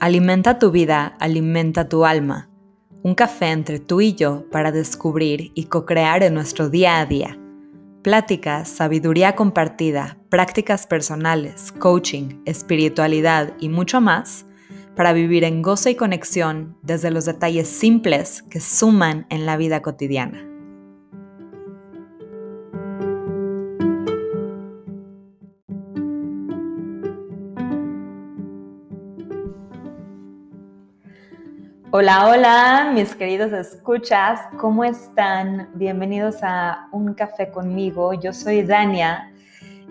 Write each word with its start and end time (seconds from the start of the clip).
Alimenta 0.00 0.58
tu 0.58 0.70
vida, 0.70 1.14
alimenta 1.20 1.86
tu 1.86 2.06
alma. 2.06 2.48
Un 3.02 3.14
café 3.14 3.50
entre 3.50 3.78
tú 3.80 4.00
y 4.00 4.14
yo 4.14 4.46
para 4.50 4.72
descubrir 4.72 5.52
y 5.54 5.64
co-crear 5.64 6.22
en 6.22 6.32
nuestro 6.32 6.70
día 6.70 7.00
a 7.00 7.04
día. 7.04 7.38
Pláticas, 8.02 8.70
sabiduría 8.70 9.36
compartida, 9.36 10.16
prácticas 10.30 10.86
personales, 10.86 11.70
coaching, 11.72 12.40
espiritualidad 12.46 13.52
y 13.60 13.68
mucho 13.68 14.00
más 14.00 14.46
para 14.96 15.12
vivir 15.12 15.44
en 15.44 15.60
gozo 15.60 15.90
y 15.90 15.96
conexión 15.96 16.78
desde 16.80 17.10
los 17.10 17.26
detalles 17.26 17.68
simples 17.68 18.42
que 18.48 18.60
suman 18.60 19.26
en 19.28 19.44
la 19.44 19.58
vida 19.58 19.82
cotidiana. 19.82 20.49
Hola, 31.92 32.28
hola, 32.28 32.92
mis 32.94 33.16
queridos 33.16 33.52
escuchas, 33.52 34.38
¿cómo 34.60 34.84
están? 34.84 35.70
Bienvenidos 35.74 36.36
a 36.40 36.86
Un 36.92 37.14
Café 37.14 37.50
conmigo. 37.50 38.14
Yo 38.14 38.32
soy 38.32 38.62
Dania 38.62 39.32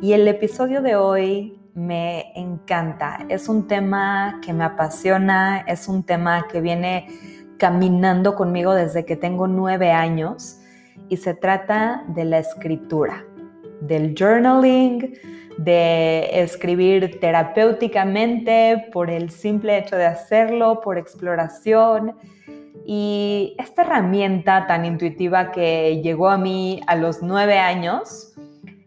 y 0.01 0.13
el 0.13 0.25
episodio 0.29 0.81
de 0.81 0.95
hoy 0.95 1.59
me 1.73 2.31
encanta. 2.39 3.25
Es 3.27 3.49
un 3.49 3.67
tema 3.67 4.39
que 4.41 4.53
me 4.53 4.63
apasiona, 4.63 5.59
es 5.67 5.89
un 5.89 6.03
tema 6.03 6.47
que 6.49 6.61
viene 6.61 7.09
caminando 7.57 8.33
conmigo 8.33 8.73
desde 8.73 9.03
que 9.03 9.17
tengo 9.17 9.49
nueve 9.49 9.91
años 9.91 10.61
y 11.09 11.17
se 11.17 11.33
trata 11.33 12.05
de 12.07 12.23
la 12.23 12.39
escritura, 12.39 13.25
del 13.81 14.15
journaling, 14.15 15.13
de 15.57 16.41
escribir 16.41 17.19
terapéuticamente 17.19 18.87
por 18.93 19.09
el 19.09 19.29
simple 19.29 19.77
hecho 19.77 19.97
de 19.97 20.05
hacerlo, 20.05 20.79
por 20.81 20.97
exploración. 20.97 22.15
Y 22.85 23.55
esta 23.59 23.81
herramienta 23.81 24.67
tan 24.67 24.85
intuitiva 24.85 25.51
que 25.51 26.01
llegó 26.01 26.29
a 26.29 26.37
mí 26.37 26.81
a 26.87 26.95
los 26.95 27.21
nueve 27.21 27.59
años, 27.59 28.33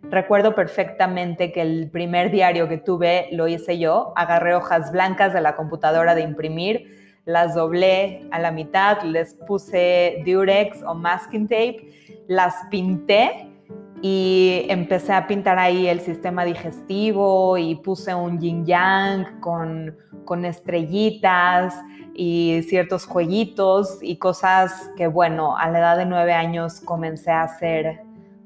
recuerdo 0.04 0.54
perfectamente 0.54 1.52
que 1.52 1.60
el 1.60 1.90
primer 1.90 2.30
diario 2.30 2.68
que 2.68 2.78
tuve 2.78 3.28
lo 3.32 3.48
hice 3.48 3.78
yo, 3.78 4.14
agarré 4.16 4.54
hojas 4.54 4.92
blancas 4.92 5.34
de 5.34 5.42
la 5.42 5.56
computadora 5.56 6.14
de 6.14 6.22
imprimir, 6.22 7.02
las 7.26 7.54
doblé 7.54 8.26
a 8.30 8.38
la 8.38 8.50
mitad, 8.50 9.02
les 9.02 9.34
puse 9.34 10.22
durex 10.26 10.82
o 10.82 10.94
masking 10.94 11.46
tape, 11.46 11.86
las 12.28 12.54
pinté 12.70 13.51
y 14.00 14.66
empecé 14.68 15.12
a 15.12 15.26
pintar 15.26 15.58
ahí 15.58 15.86
el 15.86 16.00
sistema 16.00 16.44
digestivo 16.44 17.56
y 17.58 17.76
puse 17.76 18.14
un 18.14 18.40
yin 18.40 18.64
yang 18.64 19.40
con, 19.40 19.96
con 20.24 20.44
estrellitas 20.44 21.74
y 22.14 22.62
ciertos 22.68 23.06
jueguitos 23.06 23.98
y 24.02 24.16
cosas 24.16 24.90
que, 24.96 25.06
bueno, 25.06 25.56
a 25.56 25.68
la 25.68 25.78
edad 25.78 25.96
de 25.96 26.06
nueve 26.06 26.32
años 26.32 26.80
comencé 26.80 27.30
a 27.30 27.42
hacer 27.42 28.00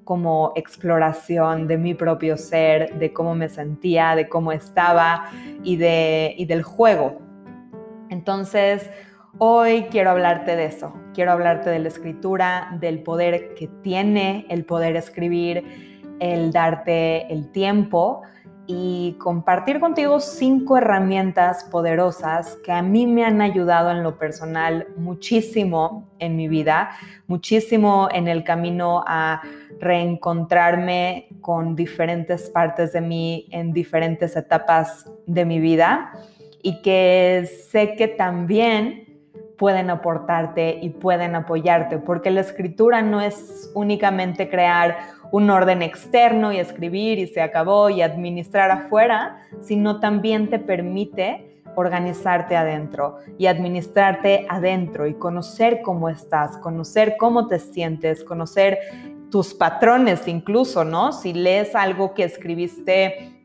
como 0.05 0.53
exploración 0.55 1.67
de 1.67 1.79
mi 1.79 1.95
propio 1.95 2.37
ser, 2.37 2.97
de 2.99 3.13
cómo 3.13 3.35
me 3.35 3.49
sentía, 3.49 4.15
de 4.15 4.29
cómo 4.29 4.53
estaba 4.53 5.31
y, 5.65 5.77
de, 5.77 6.35
y 6.39 6.45
del 6.45 6.63
juego. 6.63 7.19
Entonces, 8.09 8.89
Hoy 9.39 9.89
quiero 9.91 10.13
hablarte 10.13 10.57
de 10.57 10.65
eso, 10.65 10.95
quiero 11.13 11.33
hablarte 11.33 11.69
de 11.69 11.79
la 11.79 11.89
escritura, 11.89 12.75
del 12.81 13.03
poder 13.03 13.53
que 13.53 13.69
tiene 13.83 14.47
el 14.49 14.65
poder 14.65 14.97
escribir, 14.97 15.63
el 16.21 16.51
darte 16.53 17.31
el 17.31 17.53
tiempo 17.53 18.23
y 18.67 19.15
compartir 19.19 19.79
contigo 19.79 20.21
cinco 20.21 20.79
herramientas 20.79 21.65
poderosas 21.65 22.57
que 22.65 22.73
a 22.73 22.81
mí 22.81 23.07
me 23.07 23.27
han 23.27 23.43
ayudado 23.43 23.91
en 23.91 24.03
lo 24.03 24.19
personal 24.19 24.87
muchísimo 24.97 26.09
en 26.19 26.35
mi 26.35 26.49
vida, 26.49 26.93
muchísimo 27.27 28.09
en 28.11 28.29
el 28.29 28.43
camino 28.43 29.05
a 29.07 29.43
reencontrarme 29.79 31.29
con 31.43 31.77
diferentes 31.77 32.49
partes 32.49 32.95
de 32.95 33.03
mí 33.03 33.49
en 33.51 33.75
diferentes 33.75 34.35
etapas 34.35 35.05
de 35.27 35.45
mi 35.45 35.61
vida 35.61 36.11
y 36.63 36.81
que 36.81 37.47
sé 37.71 37.97
que 37.97 38.09
también 38.09 39.06
pueden 39.59 39.91
aportarte 39.91 40.79
y 40.81 40.91
pueden 40.91 41.35
apoyarte, 41.35 41.99
porque 41.99 42.31
la 42.31 42.41
escritura 42.41 43.03
no 43.03 43.21
es 43.21 43.71
únicamente 43.75 44.49
crear 44.49 44.97
un 45.33 45.51
orden 45.51 45.83
externo 45.83 46.53
y 46.53 46.59
escribir 46.59 47.19
y 47.19 47.27
se 47.27 47.41
acabó 47.41 47.91
y 47.91 48.03
administrar 48.03 48.71
afuera, 48.71 49.39
sino 49.61 50.01
también 50.01 50.49
te 50.51 50.59
permite 50.59 51.57
organizarte 51.75 52.57
adentro 52.57 53.19
y 53.39 53.47
administrarte 53.47 54.47
adentro 54.49 55.07
y 55.07 55.15
conocer 55.15 55.83
cómo 55.83 56.09
estás, 56.09 56.57
conocer 56.59 57.17
cómo 57.19 57.49
te 57.49 57.59
sientes, 57.59 58.25
conocer 58.25 58.79
tus 59.31 59.53
patrones 59.53 60.27
incluso, 60.29 60.85
¿no? 60.85 61.13
Si 61.13 61.35
lees 61.35 61.75
algo 61.75 62.15
que 62.15 62.25
escribiste 62.25 63.43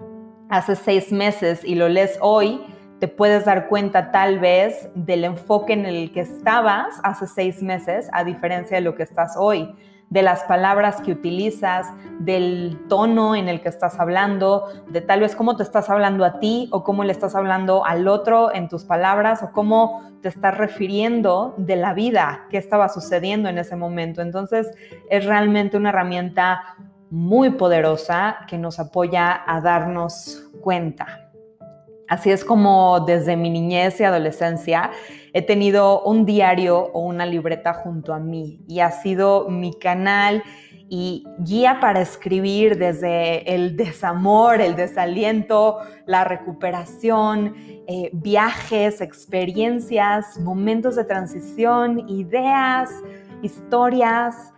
hace 0.50 0.76
seis 0.76 1.12
meses 1.12 1.64
y 1.64 1.76
lo 1.76 1.90
lees 1.90 2.18
hoy, 2.22 2.62
te 3.02 3.08
puedes 3.08 3.46
dar 3.46 3.68
cuenta 3.68 4.12
tal 4.12 4.38
vez 4.38 4.88
del 4.94 5.24
enfoque 5.24 5.74
en 5.74 5.88
el 5.88 6.14
que 6.14 6.20
estabas 6.20 7.00
hace 7.02 7.26
seis 7.26 7.64
meses 7.64 8.08
a 8.14 8.24
diferencia 8.24 8.78
de 8.78 8.82
lo 8.82 8.94
que 8.94 9.02
estás 9.02 9.34
hoy, 9.36 9.74
de 10.12 10.22
las 10.22 10.44
palabras 10.44 11.02
que 11.02 11.12
utilizas, 11.12 11.88
del 12.20 12.78
tono 12.88 13.36
en 13.36 13.50
el 13.50 13.60
que 13.62 13.70
estás 13.70 14.00
hablando, 14.00 14.68
de 14.88 15.02
tal 15.02 15.22
vez 15.22 15.36
cómo 15.36 15.58
te 15.58 15.64
estás 15.64 15.90
hablando 15.90 16.24
a 16.24 16.38
ti 16.38 16.70
o 16.72 16.84
cómo 16.84 17.04
le 17.04 17.12
estás 17.12 17.34
hablando 17.34 17.84
al 17.88 18.08
otro 18.08 18.54
en 18.54 18.70
tus 18.70 18.86
palabras 18.86 19.42
o 19.42 19.52
cómo 19.52 20.12
te 20.22 20.30
estás 20.30 20.56
refiriendo 20.56 21.56
de 21.58 21.78
la 21.78 21.96
vida 21.96 22.46
que 22.52 22.60
estaba 22.60 22.88
sucediendo 22.88 23.50
en 23.50 23.58
ese 23.58 23.76
momento. 23.76 24.22
Entonces 24.22 24.68
es 25.10 25.26
realmente 25.26 25.76
una 25.76 25.90
herramienta 25.90 26.76
muy 27.10 27.50
poderosa 27.50 28.46
que 28.48 28.60
nos 28.60 28.80
apoya 28.80 29.42
a 29.48 29.60
darnos 29.60 30.52
cuenta. 30.62 31.21
Así 32.12 32.30
es 32.30 32.44
como 32.44 33.00
desde 33.00 33.38
mi 33.38 33.50
niñez 33.50 34.02
y 34.02 34.04
adolescencia 34.04 34.92
he 35.32 35.42
tenido 35.44 36.04
un 36.04 36.26
diario 36.26 36.92
o 36.92 37.06
una 37.06 37.26
libreta 37.26 37.74
junto 37.74 38.14
a 38.14 38.20
mí 38.20 38.60
y 38.68 38.82
ha 38.82 38.92
sido 38.92 39.48
mi 39.48 39.74
canal 39.74 40.44
y 40.90 41.24
guía 41.40 41.78
para 41.80 42.02
escribir 42.02 42.78
desde 42.78 43.56
el 43.56 43.78
desamor, 43.78 44.60
el 44.60 44.76
desaliento, 44.76 45.78
la 46.06 46.26
recuperación, 46.26 47.56
eh, 47.88 48.10
viajes, 48.12 49.00
experiencias, 49.00 50.38
momentos 50.38 50.98
de 50.98 51.06
transición, 51.06 52.10
ideas, 52.10 52.90
historias, 53.42 54.52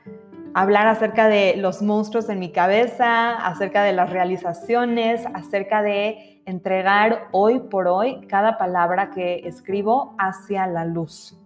hablar 0.56 0.88
acerca 0.88 1.28
de 1.28 1.56
los 1.58 1.84
monstruos 1.84 2.30
en 2.30 2.40
mi 2.40 2.52
cabeza, 2.52 3.35
acerca 3.46 3.84
de 3.84 3.94
las 3.94 4.09
realizaciones, 4.09 5.24
acerca 5.35 5.84
de 5.84 6.33
entregar 6.46 7.28
hoy 7.31 7.59
por 7.59 7.88
hoy 7.88 8.26
cada 8.28 8.58
palabra 8.58 9.12
que 9.12 9.48
escribo 9.48 10.16
hacia 10.18 10.68
la 10.68 10.86
luz. 10.86 11.40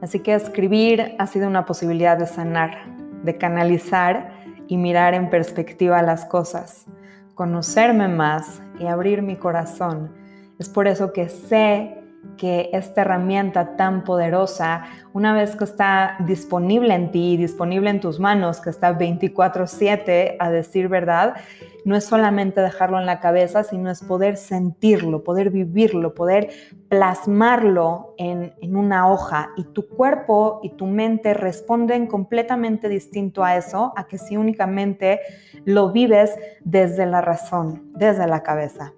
Así 0.00 0.20
que 0.20 0.34
escribir 0.34 1.14
ha 1.18 1.26
sido 1.26 1.46
una 1.46 1.64
posibilidad 1.64 2.16
de 2.16 2.26
sanar, 2.26 2.86
de 3.22 3.36
canalizar 3.38 4.32
y 4.66 4.76
mirar 4.76 5.14
en 5.14 5.30
perspectiva 5.30 6.02
las 6.02 6.24
cosas, 6.24 6.86
conocerme 7.34 8.08
más 8.08 8.60
y 8.80 8.86
abrir 8.86 9.22
mi 9.22 9.36
corazón. 9.36 10.12
Es 10.58 10.68
por 10.68 10.88
eso 10.88 11.12
que 11.12 11.28
sé 11.28 12.01
que 12.36 12.70
esta 12.72 13.02
herramienta 13.02 13.76
tan 13.76 14.04
poderosa, 14.04 14.84
una 15.12 15.32
vez 15.32 15.54
que 15.56 15.64
está 15.64 16.16
disponible 16.20 16.94
en 16.94 17.10
ti, 17.10 17.36
disponible 17.36 17.90
en 17.90 18.00
tus 18.00 18.18
manos, 18.20 18.60
que 18.60 18.70
está 18.70 18.98
24/7 18.98 20.36
a 20.38 20.50
decir 20.50 20.88
verdad, 20.88 21.36
no 21.84 21.96
es 21.96 22.04
solamente 22.04 22.60
dejarlo 22.60 22.98
en 22.98 23.06
la 23.06 23.20
cabeza, 23.20 23.64
sino 23.64 23.90
es 23.90 24.02
poder 24.02 24.36
sentirlo, 24.36 25.24
poder 25.24 25.50
vivirlo, 25.50 26.14
poder 26.14 26.50
plasmarlo 26.88 28.14
en, 28.18 28.54
en 28.60 28.76
una 28.76 29.10
hoja. 29.10 29.50
Y 29.56 29.64
tu 29.64 29.88
cuerpo 29.88 30.60
y 30.62 30.70
tu 30.70 30.86
mente 30.86 31.34
responden 31.34 32.06
completamente 32.06 32.88
distinto 32.88 33.42
a 33.42 33.56
eso, 33.56 33.92
a 33.96 34.06
que 34.06 34.18
si 34.18 34.36
únicamente 34.36 35.20
lo 35.64 35.92
vives 35.92 36.36
desde 36.60 37.06
la 37.06 37.20
razón, 37.20 37.90
desde 37.94 38.26
la 38.26 38.42
cabeza. 38.42 38.92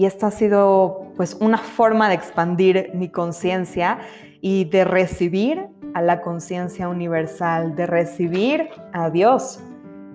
Y 0.00 0.06
esta 0.06 0.28
ha 0.28 0.30
sido 0.30 1.12
pues 1.14 1.34
una 1.42 1.58
forma 1.58 2.08
de 2.08 2.14
expandir 2.14 2.90
mi 2.94 3.10
conciencia 3.10 3.98
y 4.40 4.64
de 4.64 4.86
recibir 4.86 5.68
a 5.92 6.00
la 6.00 6.22
conciencia 6.22 6.88
universal, 6.88 7.76
de 7.76 7.84
recibir 7.84 8.70
a 8.94 9.10
Dios. 9.10 9.60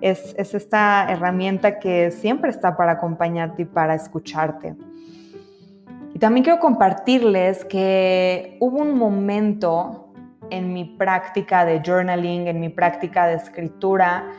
Es, 0.00 0.34
es, 0.38 0.54
esta 0.54 1.06
herramienta 1.08 1.78
que 1.78 2.10
siempre 2.10 2.50
está 2.50 2.76
para 2.76 2.94
acompañarte 2.94 3.62
y 3.62 3.64
para 3.64 3.94
escucharte. 3.94 4.74
Y 6.12 6.18
también 6.18 6.42
quiero 6.42 6.58
compartirles 6.58 7.64
que 7.64 8.56
hubo 8.58 8.78
un 8.78 8.98
momento 8.98 10.12
en 10.50 10.72
mi 10.72 10.96
práctica 10.98 11.64
de 11.64 11.80
journaling, 11.80 12.48
en 12.48 12.58
mi 12.58 12.70
práctica 12.70 13.28
de 13.28 13.34
escritura, 13.34 14.32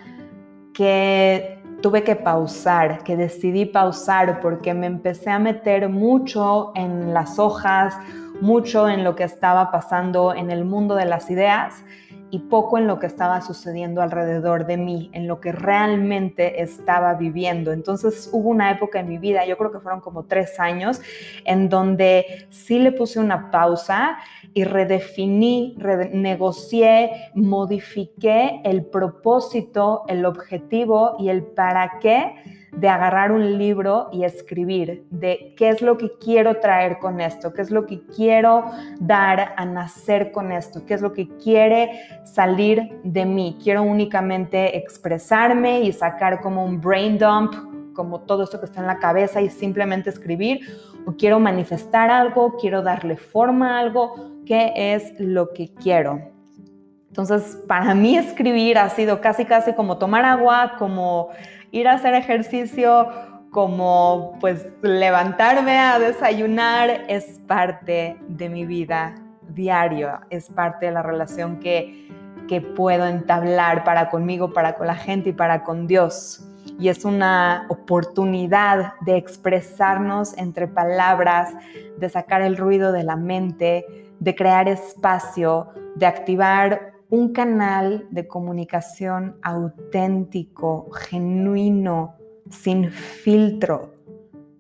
que 0.73 1.56
tuve 1.81 2.03
que 2.03 2.15
pausar, 2.15 3.03
que 3.03 3.15
decidí 3.15 3.65
pausar 3.65 4.39
porque 4.41 4.73
me 4.73 4.87
empecé 4.87 5.29
a 5.29 5.39
meter 5.39 5.89
mucho 5.89 6.71
en 6.75 7.13
las 7.13 7.39
hojas, 7.39 7.95
mucho 8.41 8.87
en 8.87 9.03
lo 9.03 9.15
que 9.15 9.23
estaba 9.23 9.71
pasando 9.71 10.33
en 10.33 10.51
el 10.51 10.65
mundo 10.65 10.95
de 10.95 11.05
las 11.05 11.29
ideas 11.29 11.83
y 12.29 12.39
poco 12.39 12.77
en 12.77 12.87
lo 12.87 12.99
que 12.99 13.07
estaba 13.07 13.41
sucediendo 13.41 14.01
alrededor 14.01 14.65
de 14.65 14.77
mí, 14.77 15.09
en 15.13 15.27
lo 15.27 15.39
que 15.39 15.51
realmente 15.51 16.61
estaba 16.61 17.13
viviendo. 17.13 17.71
Entonces 17.71 18.29
hubo 18.33 18.49
una 18.49 18.71
época 18.71 18.99
en 18.99 19.07
mi 19.07 19.17
vida, 19.17 19.45
yo 19.45 19.57
creo 19.57 19.71
que 19.71 19.79
fueron 19.79 20.01
como 20.01 20.23
tres 20.23 20.59
años, 20.59 21.01
en 21.45 21.69
donde 21.69 22.47
sí 22.49 22.79
le 22.79 22.91
puse 22.91 23.19
una 23.19 23.49
pausa 23.51 24.17
y 24.53 24.63
redefiní, 24.63 25.75
renegocié, 25.77 27.31
modifiqué 27.33 28.61
el 28.63 28.85
propósito, 28.85 30.03
el 30.07 30.25
objetivo 30.25 31.15
y 31.19 31.29
el 31.29 31.43
para 31.43 31.99
qué 31.99 32.33
de 32.71 32.89
agarrar 32.89 33.31
un 33.31 33.57
libro 33.57 34.09
y 34.11 34.23
escribir 34.23 35.05
de 35.09 35.53
qué 35.57 35.69
es 35.69 35.81
lo 35.81 35.97
que 35.97 36.11
quiero 36.19 36.59
traer 36.59 36.99
con 36.99 37.21
esto, 37.21 37.53
qué 37.53 37.61
es 37.61 37.71
lo 37.71 37.85
que 37.85 38.01
quiero 38.05 38.65
dar 38.99 39.53
a 39.55 39.65
nacer 39.65 40.31
con 40.31 40.51
esto, 40.51 40.85
qué 40.85 40.93
es 40.93 41.01
lo 41.01 41.13
que 41.13 41.27
quiere 41.37 42.01
salir 42.23 42.99
de 43.03 43.25
mí. 43.25 43.57
Quiero 43.63 43.83
únicamente 43.83 44.77
expresarme 44.77 45.81
y 45.81 45.91
sacar 45.91 46.41
como 46.41 46.65
un 46.65 46.81
brain 46.81 47.17
dump, 47.17 47.53
como 47.93 48.21
todo 48.21 48.43
esto 48.43 48.59
que 48.59 48.65
está 48.65 48.81
en 48.81 48.87
la 48.87 48.99
cabeza 48.99 49.41
y 49.41 49.49
simplemente 49.49 50.09
escribir, 50.09 50.59
o 51.05 51.13
quiero 51.13 51.39
manifestar 51.39 52.11
algo, 52.11 52.57
quiero 52.57 52.81
darle 52.81 53.17
forma 53.17 53.77
a 53.77 53.79
algo, 53.79 54.43
qué 54.45 54.73
es 54.75 55.13
lo 55.19 55.53
que 55.53 55.73
quiero. 55.73 56.21
Entonces, 57.09 57.57
para 57.67 57.95
mí 57.95 58.15
escribir 58.15 58.77
ha 58.77 58.89
sido 58.89 59.19
casi, 59.21 59.45
casi 59.45 59.73
como 59.73 59.97
tomar 59.97 60.23
agua, 60.23 60.73
como 60.77 61.29
ir 61.71 61.87
a 61.87 61.93
hacer 61.93 62.13
ejercicio, 62.13 63.07
como 63.51 64.37
pues 64.39 64.67
levantarme 64.81 65.77
a 65.79 65.99
desayunar, 65.99 67.05
es 67.07 67.39
parte 67.47 68.17
de 68.27 68.49
mi 68.49 68.65
vida 68.65 69.15
diario, 69.49 70.19
es 70.29 70.49
parte 70.49 70.87
de 70.87 70.91
la 70.91 71.01
relación 71.01 71.59
que, 71.59 72.09
que 72.47 72.61
puedo 72.61 73.07
entablar 73.07 73.83
para 73.83 74.09
conmigo, 74.09 74.53
para 74.53 74.75
con 74.75 74.87
la 74.87 74.95
gente 74.95 75.29
y 75.29 75.33
para 75.33 75.63
con 75.63 75.87
Dios. 75.87 76.43
Y 76.79 76.89
es 76.89 77.05
una 77.05 77.65
oportunidad 77.69 78.93
de 79.01 79.17
expresarnos 79.17 80.37
entre 80.37 80.67
palabras, 80.67 81.53
de 81.97 82.09
sacar 82.09 82.41
el 82.41 82.57
ruido 82.57 82.91
de 82.91 83.03
la 83.03 83.15
mente, 83.15 83.85
de 84.19 84.35
crear 84.35 84.67
espacio, 84.67 85.69
de 85.95 86.05
activar 86.05 86.96
un 87.09 87.31
canal 87.31 88.07
de 88.11 88.27
comunicación 88.27 89.37
auténtico, 89.41 90.89
genuino, 90.91 92.15
sin 92.49 92.91
filtro 92.91 93.93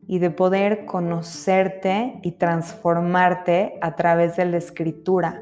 y 0.07 0.19
de 0.19 0.29
poder 0.29 0.85
conocerte 0.85 2.19
y 2.23 2.33
transformarte 2.33 3.77
a 3.81 3.95
través 3.95 4.37
de 4.37 4.45
la 4.45 4.57
escritura, 4.57 5.41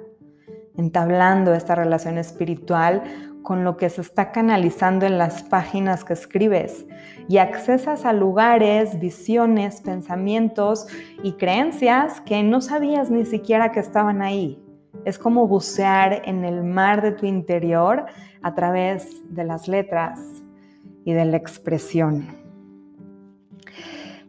entablando 0.75 1.53
esta 1.53 1.75
relación 1.75 2.17
espiritual 2.17 3.03
con 3.43 3.63
lo 3.63 3.77
que 3.77 3.91
se 3.91 4.01
está 4.01 4.31
canalizando 4.31 5.05
en 5.05 5.19
las 5.19 5.43
páginas 5.43 6.03
que 6.03 6.13
escribes 6.13 6.87
y 7.29 7.37
accesas 7.37 8.03
a 8.03 8.11
lugares, 8.11 8.99
visiones, 8.99 9.81
pensamientos 9.81 10.87
y 11.21 11.33
creencias 11.33 12.21
que 12.21 12.41
no 12.41 12.61
sabías 12.61 13.11
ni 13.11 13.23
siquiera 13.23 13.71
que 13.71 13.79
estaban 13.79 14.23
ahí. 14.23 14.64
Es 15.05 15.19
como 15.19 15.47
bucear 15.47 16.23
en 16.25 16.43
el 16.43 16.63
mar 16.63 17.01
de 17.01 17.11
tu 17.11 17.25
interior 17.25 18.05
a 18.41 18.55
través 18.55 19.21
de 19.33 19.43
las 19.43 19.67
letras 19.67 20.19
y 21.05 21.13
de 21.13 21.25
la 21.25 21.37
expresión. 21.37 22.27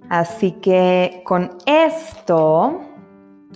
Así 0.08 0.52
que 0.52 1.22
con 1.24 1.56
esto 1.66 2.82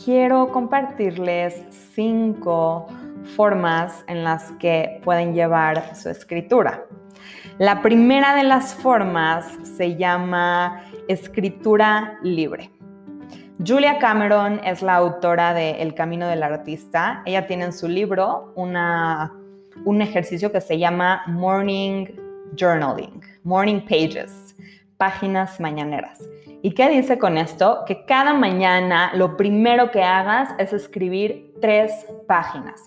quiero 0.03 0.49
compartirles 0.51 1.63
cinco 1.95 2.87
formas 3.37 4.03
en 4.09 4.25
las 4.25 4.51
que 4.53 5.01
pueden 5.05 5.35
llevar 5.35 5.95
su 5.95 6.09
escritura. 6.09 6.85
La 7.59 7.83
primera 7.83 8.35
de 8.35 8.45
las 8.45 8.75
formas 8.75 9.47
se 9.63 9.97
llama 9.97 10.83
escritura 11.07 12.19
libre. 12.23 12.71
Julia 13.67 13.99
Cameron 13.99 14.59
es 14.65 14.81
la 14.81 14.95
autora 14.95 15.53
de 15.53 15.83
El 15.83 15.95
Camino 15.95 16.27
del 16.27 16.43
Artista. 16.43 17.23
Ella 17.27 17.47
tiene 17.47 17.65
en 17.67 17.75
su 17.75 17.89
libro 17.89 18.55
un 18.57 20.01
ejercicio 20.01 20.51
que 20.51 20.63
se 20.63 20.79
llama 20.79 21.23
Morning 21.27 22.07
Journaling, 22.59 23.21
Morning 23.45 23.81
Pages, 23.83 24.57
páginas 24.97 25.61
mañaneras. 25.61 26.21
¿Y 26.63 26.71
qué 26.71 26.89
dice 26.89 27.19
con 27.19 27.37
esto? 27.37 27.85
Que 27.87 28.07
cada 28.07 28.33
mañana 28.33 29.13
lo 29.15 29.37
primero 29.37 29.91
que 29.91 30.03
hagas 30.03 30.49
es 30.59 30.73
escribir 30.73 31.53
tres 31.61 32.07
páginas. 32.27 32.81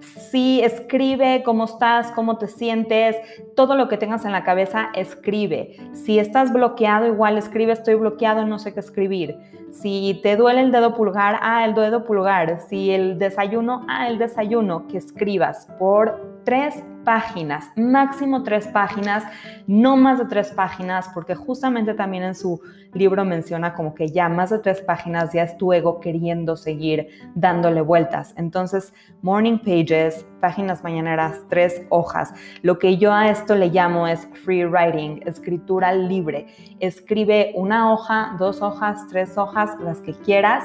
Sí, 0.00 0.60
escribe 0.62 1.42
cómo 1.44 1.64
estás, 1.64 2.12
cómo 2.12 2.38
te 2.38 2.48
sientes, 2.48 3.16
todo 3.54 3.74
lo 3.74 3.88
que 3.88 3.96
tengas 3.96 4.24
en 4.24 4.32
la 4.32 4.44
cabeza, 4.44 4.90
escribe. 4.94 5.76
Si 5.92 6.18
estás 6.18 6.52
bloqueado, 6.52 7.06
igual 7.06 7.38
escribe, 7.38 7.72
estoy 7.72 7.94
bloqueado, 7.94 8.44
no 8.46 8.58
sé 8.58 8.74
qué 8.74 8.80
escribir. 8.80 9.36
Si 9.70 10.20
te 10.22 10.36
duele 10.36 10.60
el 10.60 10.72
dedo 10.72 10.94
pulgar, 10.94 11.38
ah, 11.42 11.64
el 11.64 11.74
dedo 11.74 12.04
pulgar. 12.04 12.60
Si 12.68 12.90
el 12.90 13.18
desayuno, 13.18 13.84
ah, 13.88 14.08
el 14.08 14.18
desayuno, 14.18 14.86
que 14.86 14.98
escribas 14.98 15.66
por 15.78 16.42
tres 16.44 16.82
páginas, 17.06 17.70
máximo 17.76 18.42
tres 18.42 18.66
páginas, 18.66 19.22
no 19.68 19.96
más 19.96 20.18
de 20.18 20.24
tres 20.24 20.50
páginas, 20.50 21.08
porque 21.14 21.36
justamente 21.36 21.94
también 21.94 22.24
en 22.24 22.34
su 22.34 22.60
libro 22.92 23.24
menciona 23.24 23.74
como 23.74 23.94
que 23.94 24.08
ya 24.08 24.28
más 24.28 24.50
de 24.50 24.58
tres 24.58 24.80
páginas 24.80 25.32
ya 25.32 25.44
es 25.44 25.56
tu 25.56 25.72
ego 25.72 26.00
queriendo 26.00 26.56
seguir 26.56 27.06
dándole 27.36 27.80
vueltas. 27.80 28.34
Entonces, 28.36 28.92
morning 29.22 29.58
pages, 29.58 30.26
páginas 30.40 30.82
mañaneras, 30.82 31.40
tres 31.48 31.82
hojas. 31.90 32.34
Lo 32.62 32.80
que 32.80 32.96
yo 32.96 33.12
a 33.12 33.28
esto 33.28 33.54
le 33.54 33.68
llamo 33.68 34.08
es 34.08 34.26
free 34.44 34.64
writing, 34.64 35.22
escritura 35.26 35.92
libre. 35.92 36.48
Escribe 36.80 37.52
una 37.54 37.92
hoja, 37.92 38.34
dos 38.36 38.62
hojas, 38.62 39.06
tres 39.08 39.38
hojas, 39.38 39.70
las 39.80 40.00
que 40.00 40.12
quieras 40.12 40.64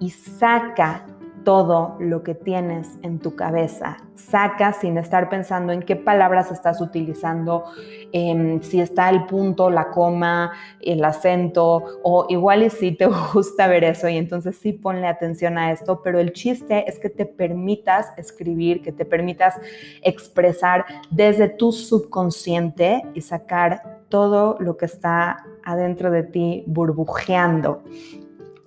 y 0.00 0.08
saca 0.08 1.04
todo 1.44 1.96
lo 1.98 2.22
que 2.22 2.34
tienes 2.34 2.98
en 3.02 3.18
tu 3.18 3.34
cabeza. 3.34 3.98
Saca 4.14 4.72
sin 4.72 4.98
estar 4.98 5.28
pensando 5.28 5.72
en 5.72 5.82
qué 5.82 5.96
palabras 5.96 6.50
estás 6.50 6.80
utilizando, 6.80 7.64
em, 8.12 8.60
si 8.62 8.80
está 8.80 9.10
el 9.10 9.26
punto, 9.26 9.70
la 9.70 9.90
coma, 9.90 10.52
el 10.80 11.04
acento, 11.04 12.00
o 12.02 12.26
igual 12.28 12.62
y 12.62 12.70
si 12.70 12.92
te 12.92 13.06
gusta 13.34 13.66
ver 13.66 13.84
eso 13.84 14.08
y 14.08 14.16
entonces 14.16 14.56
sí 14.56 14.72
ponle 14.72 15.06
atención 15.06 15.58
a 15.58 15.72
esto, 15.72 16.00
pero 16.02 16.18
el 16.18 16.32
chiste 16.32 16.88
es 16.88 16.98
que 16.98 17.10
te 17.10 17.26
permitas 17.26 18.12
escribir, 18.16 18.82
que 18.82 18.92
te 18.92 19.04
permitas 19.04 19.56
expresar 20.02 20.84
desde 21.10 21.48
tu 21.48 21.72
subconsciente 21.72 23.02
y 23.14 23.20
sacar 23.20 24.00
todo 24.08 24.56
lo 24.60 24.76
que 24.76 24.84
está 24.84 25.46
adentro 25.64 26.10
de 26.10 26.22
ti 26.22 26.64
burbujeando 26.66 27.82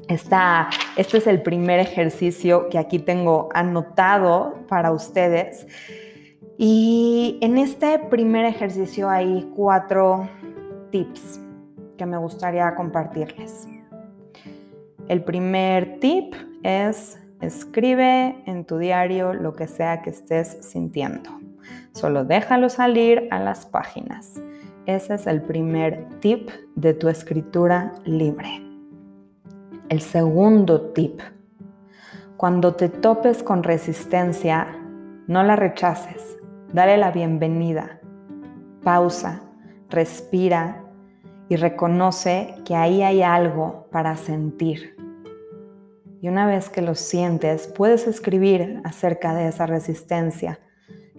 este 0.08 1.18
es 1.18 1.28
el 1.28 1.42
primer 1.42 1.80
ejercicio 1.80 2.70
que 2.70 2.78
aquí 2.78 3.00
tengo 3.00 3.50
anotado 3.54 4.66
para 4.68 4.92
ustedes. 4.92 5.68
Y 6.58 7.38
en 7.42 7.58
este 7.58 8.00
primer 8.00 8.46
ejercicio 8.46 9.10
hay 9.10 9.50
cuatro 9.56 10.30
tips 10.92 11.42
que 11.98 12.06
me 12.06 12.18
gustaría 12.18 12.74
compartirles. 12.76 13.68
El 15.08 15.24
primer 15.24 16.00
tip 16.00 16.34
es 16.64 17.20
escribe 17.42 18.36
en 18.46 18.66
tu 18.66 18.78
diario 18.78 19.34
lo 19.34 19.54
que 19.54 19.68
sea 19.68 20.02
que 20.02 20.10
estés 20.10 20.58
sintiendo. 20.62 21.30
Solo 21.94 22.26
déjalo 22.26 22.70
salir 22.70 23.28
a 23.32 23.40
las 23.40 23.66
páginas. 23.66 24.42
Ese 24.86 25.16
es 25.16 25.28
el 25.28 25.42
primer 25.42 26.08
tip 26.20 26.50
de 26.76 26.94
tu 26.94 27.08
escritura 27.10 27.94
libre. 28.06 28.64
El 29.88 30.01
segundo 30.01 30.82
tip. 30.94 31.20
Cuando 32.38 32.74
te 32.74 32.89
topes 32.89 33.44
con 33.44 33.62
resistencia, 33.62 34.65
no 35.27 35.44
la 35.44 35.56
rechaces. 35.56 36.38
Dale 36.74 36.98
la 36.98 37.12
bienvenida. 37.12 38.00
Pausa, 38.84 39.44
respira 39.89 40.84
y 41.50 41.56
reconoce 41.56 42.56
que 42.65 42.75
ahí 42.75 43.04
hay 43.04 43.22
algo 43.22 43.86
para 43.92 44.18
sentir. 44.18 44.96
Y 46.20 46.30
una 46.30 46.48
vez 46.48 46.70
que 46.70 46.82
lo 46.82 46.96
sientes, 46.96 47.68
puedes 47.68 48.08
escribir 48.08 48.82
acerca 48.86 49.36
de 49.36 49.48
esa 49.50 49.68
resistencia 49.68 50.60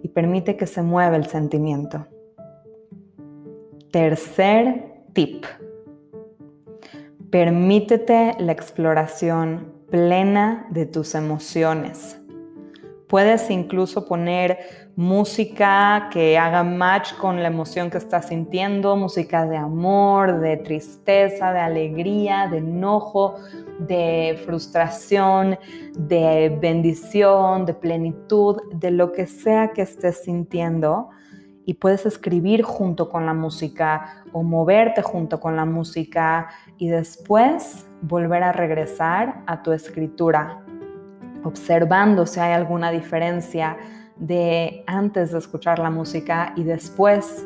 y 0.03 0.09
permite 0.09 0.57
que 0.57 0.67
se 0.67 0.81
mueva 0.81 1.15
el 1.15 1.27
sentimiento. 1.27 2.05
Tercer 3.91 5.05
tip. 5.13 5.45
Permítete 7.31 8.35
la 8.39 8.53
exploración 8.53 9.73
plena 9.89 10.65
de 10.69 10.85
tus 10.85 11.13
emociones. 11.13 12.17
Puedes 13.09 13.49
incluso 13.49 14.05
poner 14.05 14.59
música 14.95 16.07
que 16.09 16.37
haga 16.37 16.63
match 16.63 17.15
con 17.15 17.41
la 17.41 17.49
emoción 17.49 17.89
que 17.89 17.97
estás 17.97 18.29
sintiendo, 18.29 18.95
música 18.95 19.45
de 19.45 19.57
amor, 19.57 20.39
de 20.39 20.55
tristeza, 20.55 21.51
de 21.51 21.59
alegría, 21.59 22.47
de 22.47 22.59
enojo, 22.59 23.35
de 23.79 24.41
frustración, 24.45 25.59
de 25.97 26.57
bendición, 26.61 27.65
de 27.65 27.73
plenitud, 27.73 28.55
de 28.73 28.91
lo 28.91 29.11
que 29.11 29.27
sea 29.27 29.73
que 29.73 29.81
estés 29.81 30.23
sintiendo. 30.23 31.09
Y 31.65 31.73
puedes 31.73 32.05
escribir 32.05 32.63
junto 32.63 33.09
con 33.09 33.25
la 33.25 33.33
música 33.33 34.23
o 34.31 34.43
moverte 34.43 35.01
junto 35.01 35.41
con 35.41 35.57
la 35.57 35.65
música 35.65 36.47
y 36.77 36.89
después 36.89 37.85
volver 38.01 38.43
a 38.43 38.51
regresar 38.51 39.41
a 39.47 39.63
tu 39.63 39.71
escritura 39.71 40.63
observando 41.43 42.25
si 42.25 42.39
hay 42.39 42.53
alguna 42.53 42.91
diferencia 42.91 43.77
de 44.17 44.83
antes 44.87 45.31
de 45.31 45.39
escuchar 45.39 45.79
la 45.79 45.89
música 45.89 46.53
y 46.55 46.63
después 46.63 47.45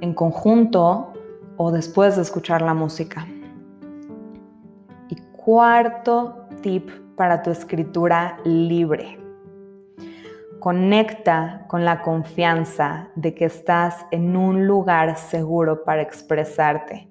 en 0.00 0.14
conjunto 0.14 1.12
o 1.56 1.70
después 1.70 2.16
de 2.16 2.22
escuchar 2.22 2.62
la 2.62 2.74
música. 2.74 3.26
Y 5.08 5.16
cuarto 5.36 6.46
tip 6.60 6.90
para 7.16 7.42
tu 7.42 7.50
escritura 7.50 8.38
libre. 8.44 9.18
Conecta 10.60 11.64
con 11.68 11.84
la 11.84 12.02
confianza 12.02 13.08
de 13.14 13.34
que 13.34 13.44
estás 13.44 14.04
en 14.10 14.36
un 14.36 14.66
lugar 14.66 15.16
seguro 15.16 15.84
para 15.84 16.02
expresarte. 16.02 17.08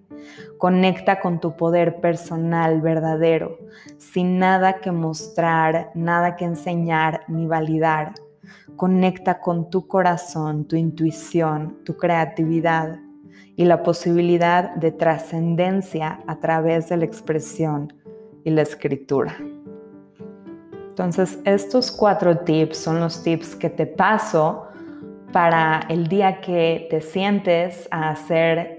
Conecta 0.57 1.19
con 1.19 1.39
tu 1.39 1.55
poder 1.55 1.99
personal 1.99 2.81
verdadero, 2.81 3.59
sin 3.97 4.39
nada 4.39 4.79
que 4.79 4.91
mostrar, 4.91 5.91
nada 5.95 6.35
que 6.35 6.45
enseñar 6.45 7.21
ni 7.27 7.47
validar. 7.47 8.13
Conecta 8.75 9.39
con 9.39 9.69
tu 9.69 9.87
corazón, 9.87 10.65
tu 10.65 10.75
intuición, 10.75 11.77
tu 11.83 11.95
creatividad 11.97 12.99
y 13.55 13.65
la 13.65 13.83
posibilidad 13.83 14.75
de 14.75 14.91
trascendencia 14.91 16.19
a 16.27 16.39
través 16.39 16.89
de 16.89 16.97
la 16.97 17.05
expresión 17.05 17.93
y 18.43 18.49
la 18.49 18.61
escritura. 18.61 19.37
Entonces, 20.89 21.39
estos 21.43 21.91
cuatro 21.91 22.37
tips 22.39 22.77
son 22.77 22.99
los 23.01 23.21
tips 23.21 23.55
que 23.55 23.69
te 23.69 23.85
paso 23.85 24.67
para 25.33 25.81
el 25.89 26.07
día 26.07 26.39
que 26.39 26.87
te 26.89 27.01
sientes 27.01 27.89
a 27.91 28.11
hacer 28.11 28.74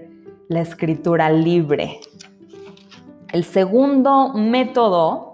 la 0.49 0.61
escritura 0.61 1.29
libre. 1.29 1.99
El 3.33 3.43
segundo 3.43 4.33
método 4.33 5.33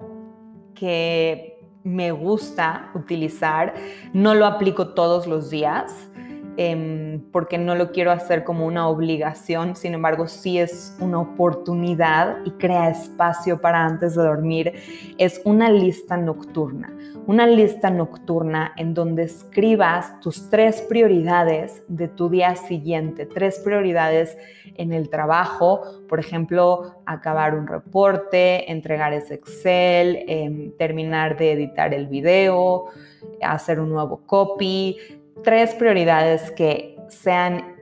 que 0.73 1.59
me 1.83 2.11
gusta 2.11 2.91
utilizar, 2.95 3.73
no 4.13 4.33
lo 4.33 4.45
aplico 4.45 4.89
todos 4.89 5.27
los 5.27 5.49
días, 5.49 6.09
Em, 6.55 7.19
porque 7.31 7.57
no 7.57 7.73
lo 7.73 7.91
quiero 7.91 8.11
hacer 8.11 8.43
como 8.43 8.67
una 8.67 8.87
obligación, 8.87 9.75
sin 9.75 9.95
embargo 9.95 10.27
sí 10.27 10.59
es 10.59 10.95
una 10.99 11.19
oportunidad 11.19 12.37
y 12.45 12.51
crea 12.51 12.89
espacio 12.89 13.59
para 13.59 13.83
antes 13.83 14.13
de 14.13 14.21
dormir, 14.21 14.73
es 15.17 15.41
una 15.45 15.71
lista 15.71 16.15
nocturna. 16.15 16.93
Una 17.25 17.47
lista 17.47 17.89
nocturna 17.89 18.73
en 18.77 18.93
donde 18.93 19.23
escribas 19.23 20.19
tus 20.19 20.49
tres 20.51 20.81
prioridades 20.81 21.81
de 21.87 22.07
tu 22.07 22.29
día 22.29 22.55
siguiente, 22.55 23.25
tres 23.25 23.59
prioridades 23.59 24.37
en 24.75 24.93
el 24.93 25.09
trabajo, 25.09 25.81
por 26.07 26.19
ejemplo, 26.19 26.97
acabar 27.07 27.55
un 27.55 27.65
reporte, 27.65 28.71
entregar 28.71 29.13
ese 29.13 29.35
Excel, 29.35 30.23
em, 30.27 30.71
terminar 30.77 31.35
de 31.37 31.53
editar 31.53 31.93
el 31.93 32.07
video, 32.07 32.85
hacer 33.41 33.79
un 33.79 33.89
nuevo 33.89 34.21
copy, 34.27 34.97
tres 35.43 35.75
prioridades 35.75 36.51
que 36.51 36.97
sean 37.09 37.75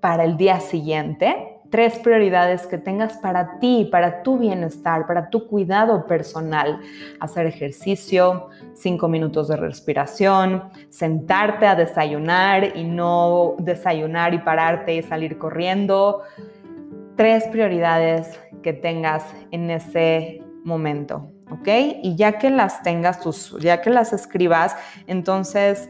para 0.00 0.24
el 0.24 0.36
día 0.36 0.60
siguiente, 0.60 1.56
tres 1.70 1.98
prioridades 1.98 2.66
que 2.66 2.78
tengas 2.78 3.14
para 3.18 3.58
ti, 3.58 3.88
para 3.90 4.22
tu 4.22 4.38
bienestar, 4.38 5.06
para 5.06 5.30
tu 5.30 5.46
cuidado 5.48 6.06
personal. 6.06 6.80
Hacer 7.18 7.46
ejercicio, 7.46 8.48
cinco 8.74 9.08
minutos 9.08 9.48
de 9.48 9.56
respiración, 9.56 10.64
sentarte 10.90 11.66
a 11.66 11.74
desayunar 11.74 12.76
y 12.76 12.84
no 12.84 13.56
desayunar 13.58 14.34
y 14.34 14.38
pararte 14.38 14.94
y 14.94 15.02
salir 15.02 15.38
corriendo. 15.38 16.22
Tres 17.16 17.44
prioridades 17.44 18.38
que 18.62 18.72
tengas 18.72 19.24
en 19.50 19.70
ese 19.70 20.42
momento, 20.64 21.32
¿ok? 21.50 21.68
Y 22.02 22.16
ya 22.16 22.38
que 22.38 22.50
las 22.50 22.82
tengas, 22.82 23.20
tus, 23.20 23.56
ya 23.60 23.80
que 23.80 23.90
las 23.90 24.12
escribas, 24.12 24.76
entonces 25.06 25.88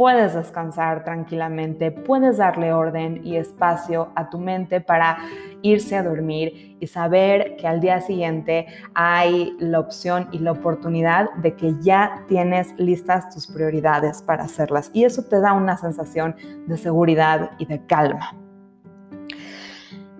puedes 0.00 0.32
descansar 0.32 1.04
tranquilamente, 1.04 1.90
puedes 1.90 2.38
darle 2.38 2.72
orden 2.72 3.20
y 3.22 3.36
espacio 3.36 4.08
a 4.14 4.30
tu 4.30 4.38
mente 4.38 4.80
para 4.80 5.18
irse 5.60 5.94
a 5.94 6.02
dormir 6.02 6.78
y 6.80 6.86
saber 6.86 7.56
que 7.56 7.68
al 7.68 7.82
día 7.82 8.00
siguiente 8.00 8.66
hay 8.94 9.54
la 9.58 9.78
opción 9.78 10.28
y 10.32 10.38
la 10.38 10.52
oportunidad 10.52 11.30
de 11.42 11.54
que 11.54 11.74
ya 11.82 12.24
tienes 12.28 12.72
listas 12.78 13.28
tus 13.28 13.46
prioridades 13.46 14.22
para 14.22 14.44
hacerlas. 14.44 14.90
Y 14.94 15.04
eso 15.04 15.22
te 15.24 15.38
da 15.38 15.52
una 15.52 15.76
sensación 15.76 16.34
de 16.66 16.78
seguridad 16.78 17.50
y 17.58 17.66
de 17.66 17.84
calma. 17.84 18.34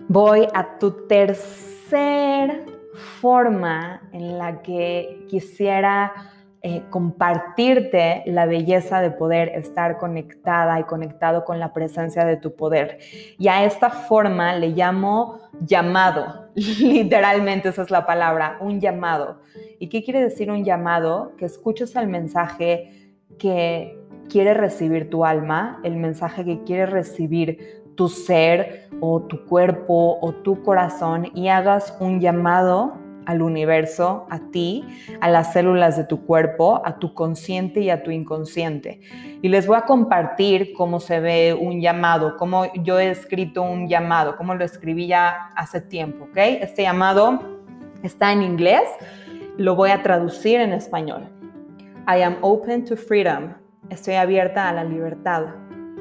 Voy 0.07 0.47
a 0.53 0.77
tu 0.77 1.07
tercer 1.07 2.65
forma 3.19 3.99
en 4.11 4.37
la 4.37 4.61
que 4.61 5.25
quisiera 5.27 6.13
eh, 6.63 6.83
compartirte 6.91 8.21
la 8.27 8.45
belleza 8.45 9.01
de 9.01 9.09
poder 9.09 9.49
estar 9.49 9.97
conectada 9.97 10.79
y 10.79 10.83
conectado 10.83 11.43
con 11.43 11.59
la 11.59 11.73
presencia 11.73 12.23
de 12.23 12.37
tu 12.37 12.55
poder. 12.55 12.99
Y 13.39 13.47
a 13.47 13.65
esta 13.65 13.89
forma 13.89 14.55
le 14.55 14.69
llamo 14.69 15.39
llamado, 15.59 16.49
literalmente 16.55 17.69
esa 17.69 17.81
es 17.81 17.89
la 17.89 18.05
palabra, 18.05 18.57
un 18.61 18.79
llamado. 18.79 19.41
¿Y 19.79 19.89
qué 19.89 20.03
quiere 20.03 20.21
decir 20.21 20.51
un 20.51 20.63
llamado? 20.63 21.35
Que 21.35 21.45
escuches 21.45 21.95
el 21.95 22.07
mensaje 22.07 23.15
que 23.39 23.97
quiere 24.29 24.53
recibir 24.53 25.09
tu 25.09 25.25
alma, 25.25 25.79
el 25.83 25.95
mensaje 25.95 26.45
que 26.45 26.63
quiere 26.63 26.85
recibir 26.85 27.81
tu 27.95 28.07
ser 28.07 28.87
o 28.99 29.23
tu 29.23 29.45
cuerpo 29.45 30.19
o 30.21 30.31
tu 30.31 30.61
corazón 30.61 31.31
y 31.33 31.47
hagas 31.47 31.97
un 31.99 32.19
llamado 32.19 33.00
al 33.31 33.41
universo, 33.41 34.25
a 34.29 34.39
ti, 34.51 34.85
a 35.19 35.29
las 35.29 35.53
células 35.53 35.97
de 35.97 36.03
tu 36.03 36.25
cuerpo, 36.25 36.81
a 36.85 36.99
tu 36.99 37.13
consciente 37.13 37.79
y 37.79 37.89
a 37.89 38.03
tu 38.03 38.11
inconsciente. 38.11 39.01
Y 39.41 39.49
les 39.49 39.65
voy 39.65 39.77
a 39.77 39.81
compartir 39.81 40.73
cómo 40.73 40.99
se 40.99 41.19
ve 41.19 41.53
un 41.53 41.81
llamado, 41.81 42.37
cómo 42.37 42.71
yo 42.83 42.99
he 42.99 43.09
escrito 43.09 43.63
un 43.63 43.87
llamado, 43.87 44.37
cómo 44.37 44.53
lo 44.53 44.63
escribí 44.63 45.07
ya 45.07 45.49
hace 45.55 45.81
tiempo, 45.81 46.25
¿ok? 46.25 46.37
Este 46.37 46.83
llamado 46.83 47.39
está 48.03 48.31
en 48.31 48.43
inglés, 48.43 48.83
lo 49.57 49.75
voy 49.75 49.91
a 49.91 50.03
traducir 50.03 50.59
en 50.59 50.73
español. 50.73 51.29
I 52.07 52.21
am 52.21 52.37
open 52.41 52.85
to 52.85 52.95
freedom. 52.95 53.53
Estoy 53.89 54.15
abierta 54.15 54.69
a 54.69 54.73
la 54.73 54.83
libertad. 54.83 55.45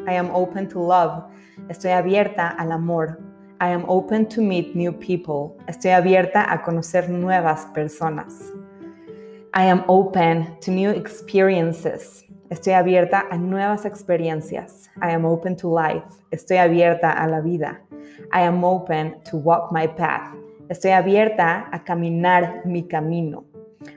I 0.06 0.16
am 0.16 0.30
open 0.32 0.68
to 0.68 0.80
love. 0.80 1.24
Estoy 1.68 1.90
abierta 1.90 2.48
al 2.48 2.72
amor. 2.72 3.29
I 3.62 3.68
am 3.68 3.84
open 3.88 4.26
to 4.30 4.40
meet 4.40 4.74
new 4.74 4.90
people. 4.90 5.54
Estoy 5.68 5.90
abierta 5.90 6.50
a 6.50 6.62
conocer 6.62 7.10
nuevas 7.10 7.66
personas. 7.74 8.50
I 9.52 9.66
am 9.66 9.84
open 9.86 10.58
to 10.62 10.70
new 10.70 10.88
experiences. 10.88 12.24
Estoy 12.48 12.72
abierta 12.72 13.26
a 13.30 13.36
nuevas 13.36 13.84
experiencias. 13.84 14.88
I 15.02 15.10
am 15.10 15.26
open 15.26 15.56
to 15.56 15.68
life. 15.68 16.04
Estoy 16.30 16.56
abierta 16.56 17.12
a 17.22 17.28
la 17.28 17.42
vida. 17.42 17.82
I 18.32 18.40
am 18.44 18.64
open 18.64 19.22
to 19.24 19.36
walk 19.36 19.70
my 19.70 19.86
path. 19.86 20.34
Estoy 20.70 20.92
abierta 20.92 21.68
a 21.70 21.84
caminar 21.84 22.64
mi 22.64 22.84
camino. 22.84 23.44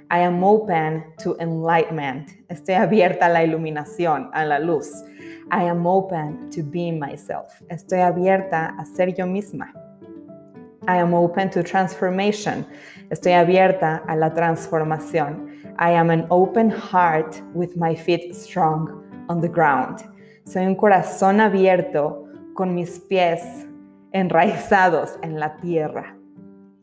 I 0.10 0.20
am 0.20 0.44
open 0.44 1.04
to 1.20 1.36
enlightenment. 1.40 2.32
Estoy 2.50 2.76
abierta 2.76 3.26
a 3.26 3.30
la 3.30 3.44
iluminación, 3.44 4.30
a 4.34 4.46
la 4.46 4.58
luz. 4.60 5.04
I 5.52 5.64
am 5.64 5.86
open 5.86 6.50
to 6.52 6.64
being 6.64 7.00
myself. 7.00 7.62
Estoy 7.70 8.00
abierta 8.00 8.76
a 8.80 8.86
ser 8.86 9.08
yo 9.08 9.26
misma. 9.26 9.74
I 10.88 10.98
am 10.98 11.14
open 11.14 11.50
to 11.52 11.64
transformation. 11.64 12.66
Estoy 13.10 13.34
abierta 13.34 14.04
a 14.08 14.16
la 14.16 14.30
transformación. 14.30 15.50
I 15.80 15.92
am 15.92 16.10
an 16.10 16.28
open 16.30 16.70
heart 16.70 17.42
with 17.54 17.76
my 17.76 17.94
feet 17.94 18.36
strong 18.36 19.04
on 19.28 19.42
the 19.42 19.50
ground. 19.50 20.00
Soy 20.46 20.66
un 20.66 20.76
corazón 20.76 21.42
abierto 21.42 22.28
con 22.54 22.74
mis 22.74 23.00
pies 23.00 23.42
enraizados 24.14 25.18
en 25.24 25.40
la 25.40 25.58
tierra. 25.58 26.16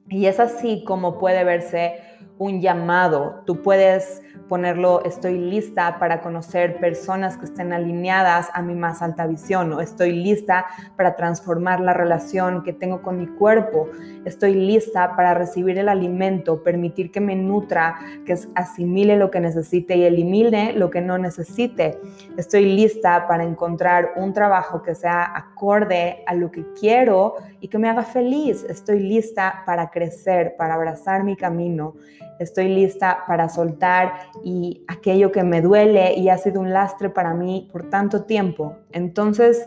Y 0.09 0.27
es 0.27 0.41
así 0.41 0.85
como 0.85 1.19
puede 1.19 1.45
verse 1.45 1.95
un 2.41 2.63
llamado. 2.63 3.43
Tú 3.45 3.61
puedes 3.61 4.23
ponerlo, 4.49 5.05
estoy 5.05 5.39
lista 5.39 5.99
para 5.99 6.23
conocer 6.23 6.81
personas 6.81 7.37
que 7.37 7.45
estén 7.45 7.73
alineadas 7.73 8.49
a 8.55 8.63
mi 8.63 8.75
más 8.75 9.03
alta 9.03 9.27
visión 9.27 9.73
o 9.75 9.81
estoy 9.81 10.13
lista 10.13 10.67
para 10.97 11.15
transformar 11.15 11.81
la 11.81 11.93
relación 11.93 12.65
que 12.65 12.73
tengo 12.73 13.03
con 13.03 13.19
mi 13.19 13.27
cuerpo. 13.27 13.89
Estoy 14.25 14.55
lista 14.55 15.15
para 15.15 15.35
recibir 15.35 15.79
el 15.79 15.89
alimento, 15.89 16.63
permitir 16.63 17.13
que 17.13 17.21
me 17.21 17.37
nutra, 17.37 17.97
que 18.25 18.35
asimile 18.55 19.17
lo 19.17 19.31
que 19.31 19.41
necesite 19.41 19.97
y 19.97 20.05
elimine 20.05 20.73
lo 20.73 20.89
que 20.89 21.03
no 21.03 21.19
necesite. 21.19 22.01
Estoy 22.39 22.75
lista 22.75 23.29
para 23.29 23.45
encontrar 23.45 24.13
un 24.17 24.33
trabajo 24.33 24.83
que 24.83 24.95
sea 24.95 25.31
acorde 25.37 26.25
a 26.27 26.35
lo 26.35 26.51
que 26.51 26.65
quiero 26.73 27.35
y 27.61 27.69
que 27.69 27.79
me 27.79 27.89
haga 27.89 28.03
feliz. 28.03 28.65
Estoy 28.69 29.01
lista 29.01 29.63
para 29.67 29.91
crecer, 29.91 30.57
para 30.57 30.75
abrazar 30.75 31.25
mi 31.25 31.37
camino 31.37 31.95
estoy 32.41 32.69
lista 32.69 33.25
para 33.27 33.49
soltar 33.49 34.15
y 34.43 34.83
aquello 34.89 35.31
que 35.31 35.45
me 35.45 35.61
duele 35.61 36.15
y 36.15 36.31
ha 36.31 36.39
sido 36.39 36.61
un 36.61 36.73
lastre 36.73 37.11
para 37.11 37.35
mí 37.35 37.69
por 37.71 37.89
tanto 37.91 38.25
tiempo. 38.25 38.77
Entonces, 38.93 39.67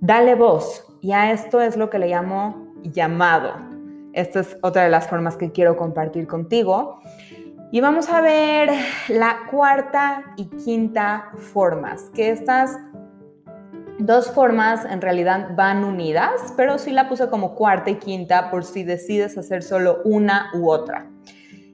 dale 0.00 0.34
voz 0.34 0.84
y 1.00 1.12
a 1.12 1.30
esto 1.30 1.60
es 1.60 1.76
lo 1.76 1.90
que 1.90 1.98
le 1.98 2.08
llamo 2.08 2.72
llamado. 2.82 3.52
Esta 4.14 4.40
es 4.40 4.56
otra 4.62 4.84
de 4.84 4.88
las 4.88 5.06
formas 5.06 5.36
que 5.36 5.52
quiero 5.52 5.76
compartir 5.76 6.26
contigo. 6.26 7.00
Y 7.70 7.80
vamos 7.80 8.08
a 8.08 8.20
ver 8.20 8.70
la 9.08 9.38
cuarta 9.50 10.24
y 10.36 10.46
quinta 10.46 11.30
formas, 11.52 12.04
que 12.14 12.30
estas 12.30 12.78
dos 13.98 14.30
formas 14.30 14.84
en 14.84 15.00
realidad 15.00 15.50
van 15.56 15.84
unidas, 15.84 16.52
pero 16.56 16.78
sí 16.78 16.90
la 16.90 17.08
puse 17.08 17.28
como 17.28 17.54
cuarta 17.54 17.90
y 17.90 17.96
quinta 17.96 18.50
por 18.50 18.64
si 18.64 18.84
decides 18.84 19.38
hacer 19.38 19.62
solo 19.62 20.00
una 20.04 20.50
u 20.54 20.70
otra. 20.70 21.06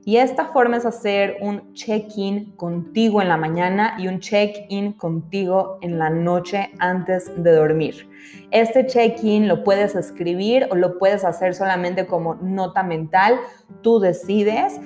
Y 0.05 0.17
esta 0.17 0.47
forma 0.47 0.79
es 0.79 0.87
hacer 0.87 1.37
un 1.41 1.75
check-in 1.75 2.53
contigo 2.57 3.21
en 3.21 3.29
la 3.29 3.37
mañana 3.37 3.97
y 3.99 4.09
un 4.09 4.19
check-in 4.19 4.95
contigo 4.95 5.79
en 5.83 5.99
la 5.99 6.09
noche 6.09 6.71
antes 6.79 7.31
de 7.43 7.53
dormir. 7.53 8.09
Este 8.51 8.87
check-in 8.87 9.47
lo 9.47 9.63
puedes 9.63 9.95
escribir 9.95 10.67
o 10.71 10.75
lo 10.75 10.99
puedes 10.99 11.25
hacer 11.25 11.55
solamente 11.55 12.07
como 12.07 12.35
nota 12.37 12.83
mental, 12.83 13.37
tú 13.83 14.01
decides. 14.01 14.81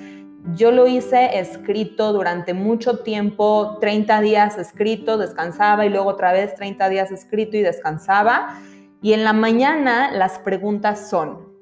Yo 0.53 0.71
lo 0.71 0.87
hice 0.87 1.39
escrito 1.39 2.13
durante 2.13 2.53
mucho 2.53 2.99
tiempo, 2.99 3.77
30 3.81 4.21
días 4.21 4.57
escrito, 4.57 5.17
descansaba 5.17 5.85
y 5.85 5.89
luego 5.89 6.09
otra 6.09 6.31
vez 6.31 6.53
30 6.55 6.89
días 6.89 7.11
escrito 7.11 7.57
y 7.57 7.61
descansaba. 7.61 8.59
Y 9.01 9.13
en 9.13 9.23
la 9.23 9.33
mañana 9.33 10.11
las 10.11 10.39
preguntas 10.39 11.09
son, 11.09 11.55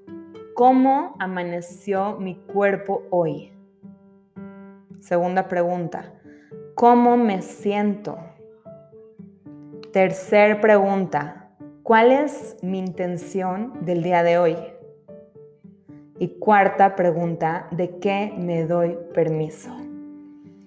¿Cómo 0.56 1.16
amaneció 1.18 2.18
mi 2.20 2.36
cuerpo 2.36 3.08
hoy? 3.10 3.52
Segunda 5.00 5.48
pregunta, 5.48 6.14
¿cómo 6.76 7.18
me 7.18 7.42
siento? 7.42 8.20
Tercer 9.92 10.62
pregunta, 10.62 11.50
¿cuál 11.82 12.12
es 12.12 12.58
mi 12.62 12.78
intención 12.78 13.84
del 13.84 14.04
día 14.04 14.22
de 14.22 14.38
hoy? 14.38 14.58
Y 16.24 16.40
cuarta 16.40 16.96
pregunta, 16.96 17.68
¿de 17.72 17.98
qué 18.00 18.32
me 18.38 18.66
doy 18.66 18.96
permiso? 19.14 19.76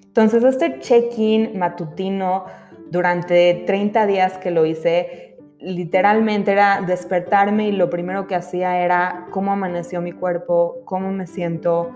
Entonces, 0.05 0.45
este 0.45 0.81
check-in 0.81 1.59
matutino 1.59 2.45
durante 2.91 3.65
30 3.67 4.05
días 4.05 4.37
que 4.37 4.51
lo 4.51 4.67
hice, 4.67 5.39
literalmente 5.59 6.53
era 6.53 6.83
despertarme 6.87 7.71
y 7.71 7.73
lo 7.73 7.89
primero 7.89 8.27
que 8.27 8.35
hacía 8.35 8.85
era 8.85 9.29
cómo 9.31 9.51
amaneció 9.51 10.03
mi 10.03 10.13
cuerpo, 10.13 10.83
cómo 10.85 11.11
me 11.11 11.27
siento, 11.27 11.91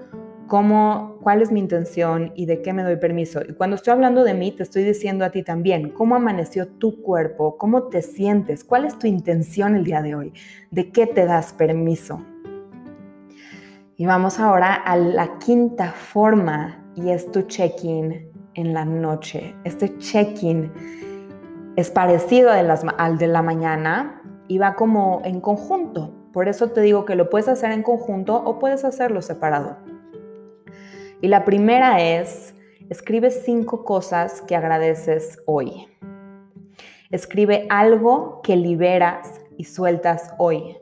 cómo, 0.46 1.18
cuál 1.22 1.42
es 1.42 1.52
mi 1.52 1.60
intención 1.60 2.32
y 2.36 2.46
de 2.46 2.62
qué 2.62 2.72
me 2.72 2.82
doy 2.82 2.96
permiso. 2.96 3.42
Y 3.46 3.52
cuando 3.52 3.76
estoy 3.76 3.92
hablando 3.92 4.24
de 4.24 4.32
mí, 4.32 4.52
te 4.52 4.62
estoy 4.62 4.84
diciendo 4.84 5.22
a 5.22 5.32
ti 5.32 5.42
también, 5.42 5.90
cómo 5.90 6.14
amaneció 6.14 6.66
tu 6.66 7.02
cuerpo, 7.02 7.58
cómo 7.58 7.88
te 7.88 8.00
sientes, 8.00 8.64
cuál 8.64 8.86
es 8.86 8.98
tu 8.98 9.06
intención 9.06 9.76
el 9.76 9.84
día 9.84 10.00
de 10.00 10.14
hoy, 10.14 10.32
de 10.70 10.90
qué 10.90 11.06
te 11.06 11.26
das 11.26 11.52
permiso. 11.52 12.24
Y 14.00 14.06
vamos 14.06 14.40
ahora 14.40 14.72
a 14.72 14.96
la 14.96 15.36
quinta 15.36 15.92
forma 15.92 16.82
y 16.94 17.10
es 17.10 17.30
tu 17.30 17.42
check-in 17.42 18.32
en 18.54 18.72
la 18.72 18.86
noche. 18.86 19.54
Este 19.64 19.98
check-in 19.98 20.72
es 21.76 21.90
parecido 21.90 22.50
al 22.50 23.18
de 23.18 23.26
la 23.26 23.42
mañana 23.42 24.22
y 24.48 24.56
va 24.56 24.74
como 24.74 25.20
en 25.26 25.42
conjunto. 25.42 26.14
Por 26.32 26.48
eso 26.48 26.70
te 26.70 26.80
digo 26.80 27.04
que 27.04 27.14
lo 27.14 27.28
puedes 27.28 27.46
hacer 27.46 27.72
en 27.72 27.82
conjunto 27.82 28.36
o 28.42 28.58
puedes 28.58 28.86
hacerlo 28.86 29.20
separado. 29.20 29.76
Y 31.20 31.28
la 31.28 31.44
primera 31.44 32.00
es, 32.00 32.54
escribe 32.88 33.30
cinco 33.30 33.84
cosas 33.84 34.40
que 34.40 34.56
agradeces 34.56 35.42
hoy. 35.44 35.88
Escribe 37.10 37.66
algo 37.68 38.40
que 38.42 38.56
liberas 38.56 39.42
y 39.58 39.64
sueltas 39.64 40.32
hoy. 40.38 40.79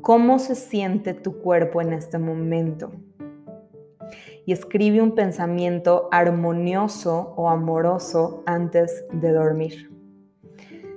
¿Cómo 0.00 0.38
se 0.38 0.54
siente 0.54 1.14
tu 1.14 1.40
cuerpo 1.40 1.80
en 1.80 1.92
este 1.92 2.18
momento? 2.18 2.92
y 4.46 4.52
escribe 4.52 5.00
un 5.00 5.14
pensamiento 5.14 6.08
armonioso 6.10 7.34
o 7.36 7.48
amoroso 7.48 8.42
antes 8.46 9.04
de 9.12 9.32
dormir. 9.32 9.90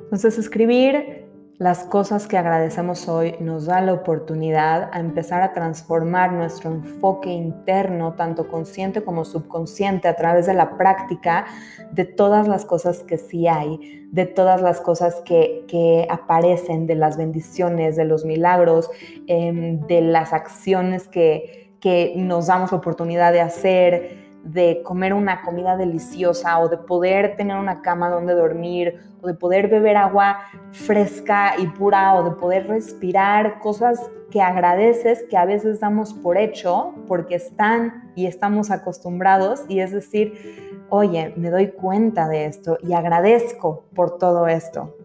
Entonces, 0.04 0.38
escribir 0.38 1.23
las 1.64 1.86
cosas 1.86 2.28
que 2.28 2.38
agradecemos 2.38 3.08
hoy 3.08 3.36
nos 3.40 3.68
da 3.68 3.80
la 3.80 3.94
oportunidad 3.94 4.90
a 4.92 5.00
empezar 5.00 5.42
a 5.44 5.54
transformar 5.54 6.34
nuestro 6.34 6.70
enfoque 6.70 7.30
interno, 7.30 8.16
tanto 8.16 8.50
consciente 8.50 9.02
como 9.02 9.24
subconsciente, 9.24 10.10
a 10.10 10.18
través 10.18 10.46
de 10.46 10.56
la 10.56 10.76
práctica 10.76 11.46
de 11.94 12.04
todas 12.04 12.50
las 12.50 12.66
cosas 12.66 13.00
que 13.04 13.18
sí 13.18 13.48
hay, 13.48 14.10
de 14.12 14.26
todas 14.26 14.62
las 14.62 14.82
cosas 14.82 15.22
que, 15.24 15.64
que 15.70 16.06
aparecen, 16.10 16.86
de 16.86 16.96
las 16.96 17.16
bendiciones, 17.16 17.96
de 17.96 18.04
los 18.04 18.26
milagros, 18.26 18.90
em, 19.28 19.80
de 19.88 20.02
las 20.02 20.34
acciones 20.34 21.08
que, 21.08 21.78
que 21.80 22.12
nos 22.18 22.48
damos 22.48 22.74
la 22.74 22.80
oportunidad 22.80 23.32
de 23.32 23.40
hacer, 23.40 24.23
de 24.44 24.82
comer 24.84 25.14
una 25.14 25.42
comida 25.42 25.78
deliciosa 25.78 26.60
o 26.60 26.68
de 26.68 26.78
poder 26.78 27.36
tener 27.38 27.58
una 27.58 27.82
cama 27.82 28.10
donde 28.10 28.34
dormir 28.34 29.00
o 29.22 29.28
de 29.28 29.34
poder 29.34 29.70
beber 29.70 29.96
agua 29.96 30.38
fresca 30.72 31.54
y 31.58 31.68
pura 31.68 32.14
o 32.16 32.24
de 32.24 32.32
poder 32.32 32.68
respirar 32.68 33.60
cosas 33.60 34.00
que 34.30 34.42
agradeces 34.42 35.24
que 35.30 35.38
a 35.38 35.46
veces 35.46 35.80
damos 35.80 36.14
por 36.14 36.38
hecho 36.38 36.94
porque 37.08 37.36
están 37.36 38.12
y 38.16 38.26
estamos 38.26 38.70
acostumbrados 38.70 39.64
y 39.70 39.80
es 39.80 39.92
decir, 39.92 40.84
oye, 40.90 41.34
me 41.38 41.50
doy 41.50 41.70
cuenta 41.70 42.28
de 42.28 42.46
esto 42.46 42.78
y 42.82 42.94
agradezco 42.94 43.86
por 43.96 44.18
todo 44.18 44.48
esto. 44.48 44.98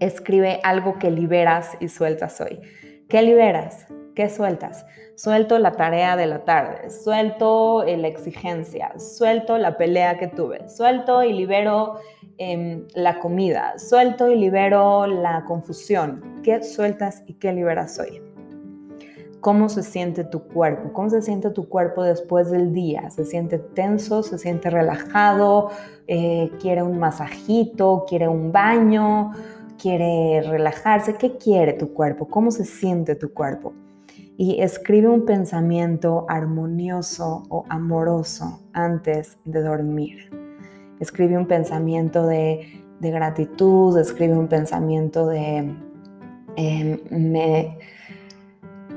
Escribe 0.00 0.60
algo 0.64 0.98
que 0.98 1.10
liberas 1.10 1.76
y 1.80 1.88
sueltas 1.88 2.40
hoy. 2.40 2.60
¿Qué 3.08 3.20
liberas? 3.20 3.86
¿Qué 4.14 4.30
sueltas? 4.30 4.86
Suelto 5.14 5.58
la 5.58 5.72
tarea 5.72 6.16
de 6.16 6.26
la 6.26 6.44
tarde, 6.44 6.88
suelto 6.90 7.84
la 7.84 8.08
exigencia, 8.08 8.98
suelto 8.98 9.58
la 9.58 9.76
pelea 9.76 10.18
que 10.18 10.26
tuve, 10.28 10.68
suelto 10.68 11.22
y 11.22 11.34
libero 11.34 11.96
em, 12.38 12.86
la 12.94 13.18
comida, 13.20 13.78
suelto 13.78 14.30
y 14.30 14.36
libero 14.36 15.06
la 15.06 15.44
confusión. 15.44 16.40
¿Qué 16.42 16.62
sueltas 16.62 17.22
y 17.26 17.34
qué 17.34 17.52
liberas 17.52 17.98
hoy? 17.98 18.22
¿Cómo 19.40 19.68
se 19.68 19.82
siente 19.82 20.24
tu 20.24 20.48
cuerpo? 20.48 20.94
¿Cómo 20.94 21.10
se 21.10 21.20
siente 21.20 21.50
tu 21.50 21.68
cuerpo 21.68 22.02
después 22.02 22.50
del 22.50 22.72
día? 22.72 23.10
¿Se 23.10 23.26
siente 23.26 23.58
tenso? 23.58 24.22
¿Se 24.22 24.38
siente 24.38 24.70
relajado? 24.70 25.70
Eh, 26.08 26.50
¿Quiere 26.58 26.82
un 26.82 26.98
masajito? 26.98 28.06
¿Quiere 28.08 28.26
un 28.26 28.50
baño? 28.50 29.32
¿Quiere 29.80 30.42
relajarse? 30.42 31.14
¿Qué 31.14 31.36
quiere 31.36 31.74
tu 31.74 31.92
cuerpo? 31.92 32.26
¿Cómo 32.28 32.50
se 32.50 32.64
siente 32.64 33.14
tu 33.14 33.32
cuerpo? 33.32 33.72
y 34.36 34.60
escribe 34.60 35.08
un 35.08 35.24
pensamiento 35.24 36.26
armonioso 36.28 37.44
o 37.48 37.64
amoroso 37.68 38.60
antes 38.72 39.38
de 39.44 39.62
dormir. 39.62 40.30
Escribe 41.00 41.36
un 41.36 41.46
pensamiento 41.46 42.26
de, 42.26 42.80
gratitud, 43.00 43.98
escribe 43.98 44.36
un 44.36 44.48
pensamiento 44.48 45.26
de 45.26 45.74
em, 46.56 46.98
me, 47.10 47.78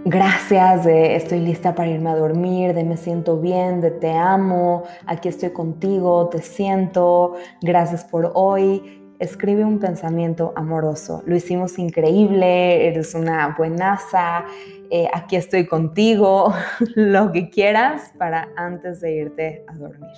gracias, 0.05 0.85
de 0.85 1.17
estoy 1.17 1.41
lista 1.41 1.75
para 1.75 1.89
irme 1.89 2.11
a 2.11 2.15
dormir, 2.15 2.73
de 2.73 2.85
me 2.85 2.95
siento 2.95 3.39
bien, 3.39 3.81
de 3.81 3.91
te 3.91 4.13
amo, 4.13 4.83
aquí 5.05 5.27
estoy 5.27 5.49
contigo, 5.49 6.29
te 6.29 6.41
siento, 6.41 7.33
gracias 7.61 8.05
por 8.05 8.31
hoy 8.33 9.06
escribe 9.19 9.65
un 9.65 9.79
pensamiento 9.79 10.53
amoroso. 10.55 11.23
Lo 11.25 11.35
hicimos 11.35 11.79
increíble, 11.79 12.87
eres 12.87 13.15
una 13.15 13.55
buenaza, 13.57 14.45
eh, 14.89 15.07
aquí 15.13 15.35
estoy 15.35 15.65
contigo, 15.65 16.53
lo 16.95 17.31
que 17.31 17.49
quieras 17.49 18.13
para 18.17 18.49
antes 18.55 19.01
de 19.01 19.15
irte 19.15 19.65
a 19.67 19.73
dormir. 19.75 20.11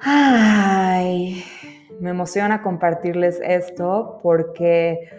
Ay, 0.00 1.44
me 2.00 2.10
emociona 2.10 2.62
compartirles 2.62 3.40
esto 3.42 4.18
porque 4.22 5.10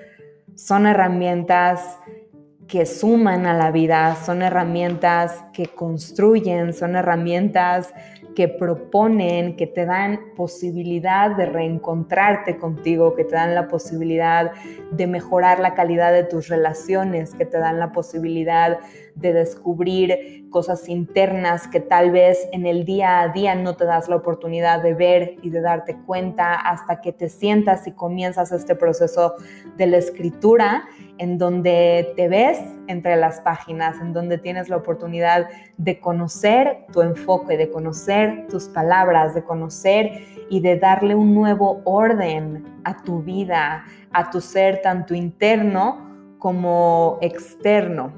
son 0.55 0.87
herramientas 0.87 1.97
que 2.67 2.85
suman 2.85 3.45
a 3.45 3.53
la 3.53 3.69
vida, 3.69 4.15
son 4.15 4.41
herramientas 4.41 5.43
que 5.53 5.67
construyen, 5.67 6.73
son 6.73 6.95
herramientas 6.95 7.93
que 8.35 8.47
proponen, 8.47 9.55
que 9.55 9.67
te 9.67 9.85
dan 9.85 10.19
posibilidad 10.35 11.35
de 11.35 11.45
reencontrarte 11.45 12.57
contigo, 12.57 13.15
que 13.15 13.23
te 13.23 13.35
dan 13.35 13.55
la 13.55 13.67
posibilidad 13.67 14.51
de 14.91 15.07
mejorar 15.07 15.59
la 15.59 15.73
calidad 15.73 16.13
de 16.13 16.23
tus 16.23 16.47
relaciones, 16.47 17.33
que 17.33 17.45
te 17.45 17.57
dan 17.57 17.79
la 17.79 17.91
posibilidad 17.91 18.79
de 19.15 19.33
descubrir 19.33 20.49
cosas 20.49 20.87
internas 20.89 21.67
que 21.67 21.79
tal 21.79 22.11
vez 22.11 22.47
en 22.51 22.65
el 22.65 22.85
día 22.85 23.21
a 23.21 23.29
día 23.29 23.55
no 23.55 23.75
te 23.75 23.85
das 23.85 24.07
la 24.09 24.17
oportunidad 24.17 24.81
de 24.81 24.93
ver 24.93 25.35
y 25.41 25.49
de 25.49 25.61
darte 25.61 25.97
cuenta 26.05 26.53
hasta 26.53 27.01
que 27.01 27.11
te 27.11 27.29
sientas 27.29 27.87
y 27.87 27.93
comienzas 27.93 28.51
este 28.51 28.75
proceso 28.75 29.35
de 29.77 29.87
la 29.87 29.97
escritura 29.97 30.85
en 31.21 31.37
donde 31.37 32.13
te 32.15 32.27
ves 32.27 32.57
entre 32.87 33.15
las 33.15 33.41
páginas, 33.41 34.01
en 34.01 34.11
donde 34.11 34.39
tienes 34.39 34.69
la 34.69 34.77
oportunidad 34.77 35.47
de 35.77 35.99
conocer 35.99 36.87
tu 36.91 37.03
enfoque, 37.03 37.57
de 37.57 37.69
conocer 37.69 38.47
tus 38.49 38.63
palabras, 38.63 39.35
de 39.35 39.43
conocer 39.43 40.25
y 40.49 40.61
de 40.61 40.79
darle 40.79 41.13
un 41.13 41.35
nuevo 41.35 41.83
orden 41.85 42.65
a 42.85 43.03
tu 43.03 43.21
vida, 43.21 43.85
a 44.11 44.31
tu 44.31 44.41
ser, 44.41 44.81
tanto 44.81 45.13
interno 45.13 46.09
como 46.39 47.19
externo. 47.21 48.13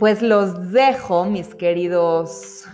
Pues 0.00 0.22
los 0.22 0.72
dejo, 0.72 1.26
mis 1.26 1.54
queridos 1.54 2.66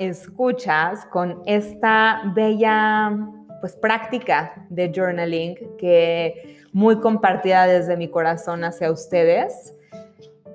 escuchas, 0.00 1.06
con 1.12 1.42
esta 1.46 2.22
bella 2.34 3.16
pues 3.60 3.76
práctica 3.76 4.66
de 4.68 4.92
journaling 4.92 5.56
que 5.78 6.55
muy 6.72 7.00
compartida 7.00 7.66
desde 7.66 7.96
mi 7.96 8.08
corazón 8.08 8.64
hacia 8.64 8.90
ustedes. 8.90 9.75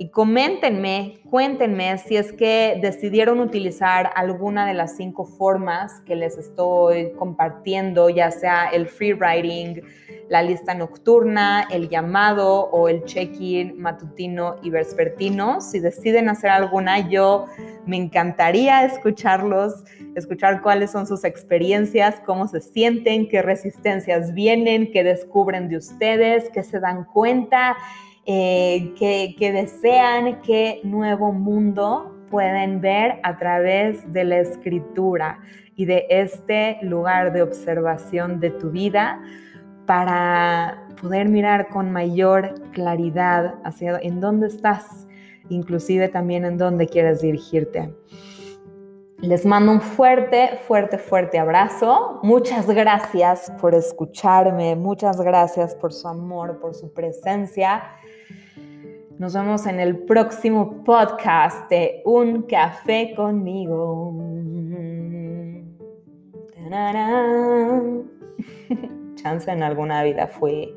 Y 0.01 0.09
coméntenme, 0.09 1.19
cuéntenme 1.29 1.95
si 1.99 2.17
es 2.17 2.33
que 2.33 2.79
decidieron 2.81 3.39
utilizar 3.39 4.09
alguna 4.15 4.65
de 4.65 4.73
las 4.73 4.97
cinco 4.97 5.25
formas 5.25 5.99
que 6.07 6.15
les 6.15 6.39
estoy 6.39 7.11
compartiendo, 7.11 8.09
ya 8.09 8.31
sea 8.31 8.65
el 8.69 8.87
free 8.87 9.13
writing, 9.13 9.83
la 10.27 10.41
lista 10.41 10.73
nocturna, 10.73 11.67
el 11.69 11.87
llamado 11.87 12.61
o 12.71 12.89
el 12.89 13.03
check-in 13.03 13.79
matutino 13.79 14.55
y 14.63 14.71
vespertino. 14.71 15.61
Si 15.61 15.79
deciden 15.79 16.29
hacer 16.29 16.49
alguna, 16.49 17.07
yo 17.07 17.45
me 17.85 17.97
encantaría 17.97 18.83
escucharlos, 18.83 19.83
escuchar 20.15 20.63
cuáles 20.63 20.89
son 20.89 21.05
sus 21.05 21.23
experiencias, 21.23 22.15
cómo 22.25 22.47
se 22.47 22.61
sienten, 22.61 23.29
qué 23.29 23.43
resistencias 23.43 24.33
vienen, 24.33 24.91
qué 24.91 25.03
descubren 25.03 25.69
de 25.69 25.77
ustedes, 25.77 26.49
qué 26.51 26.63
se 26.63 26.79
dan 26.79 27.03
cuenta, 27.03 27.77
eh, 28.25 28.93
qué 28.97 29.51
desean, 29.51 30.41
qué 30.41 30.81
nuevo 30.83 31.31
mundo 31.31 32.15
pueden 32.29 32.81
ver 32.81 33.19
a 33.23 33.37
través 33.37 34.11
de 34.13 34.23
la 34.23 34.39
escritura 34.39 35.39
y 35.75 35.85
de 35.85 36.05
este 36.09 36.77
lugar 36.81 37.33
de 37.33 37.41
observación 37.41 38.39
de 38.39 38.51
tu 38.51 38.71
vida 38.71 39.21
para 39.85 40.87
poder 41.01 41.27
mirar 41.27 41.67
con 41.67 41.91
mayor 41.91 42.53
claridad 42.71 43.55
hacia 43.63 43.97
en 43.99 44.21
dónde 44.21 44.47
estás 44.47 45.07
inclusive 45.51 46.07
también 46.07 46.45
en 46.45 46.57
dónde 46.57 46.87
quieres 46.87 47.21
dirigirte. 47.21 47.93
Les 49.21 49.45
mando 49.45 49.71
un 49.71 49.81
fuerte, 49.81 50.57
fuerte, 50.67 50.97
fuerte 50.97 51.37
abrazo. 51.37 52.19
Muchas 52.23 52.67
gracias 52.67 53.51
por 53.61 53.75
escucharme, 53.75 54.75
muchas 54.75 55.21
gracias 55.21 55.75
por 55.75 55.93
su 55.93 56.07
amor, 56.07 56.59
por 56.59 56.73
su 56.73 56.91
presencia. 56.91 57.83
Nos 59.19 59.35
vemos 59.35 59.67
en 59.67 59.79
el 59.79 59.99
próximo 59.99 60.83
podcast 60.83 61.69
de 61.69 62.01
Un 62.03 62.41
Café 62.43 63.13
conmigo. 63.15 64.11
Chance 69.15 69.51
en 69.51 69.61
alguna 69.61 70.03
vida 70.03 70.25
fui 70.25 70.73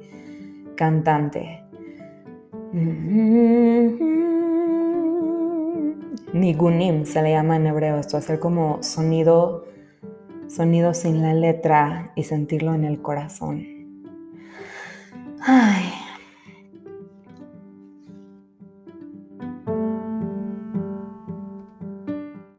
cantante. 0.76 1.62
Nigunim 6.33 7.07
se 7.07 7.22
le 7.22 7.31
llama 7.31 7.57
en 7.57 7.66
hebreo 7.66 7.98
esto, 7.98 8.16
hacer 8.16 8.38
como 8.38 8.83
sonido, 8.83 9.66
sonido 10.48 10.94
sin 10.94 11.22
la 11.22 11.35
letra 11.35 12.12
y 12.14 12.24
sentirlo 12.24 12.74
en 12.74 12.85
el 12.85 13.00
corazón. 13.00 13.66
Ay, 15.40 15.92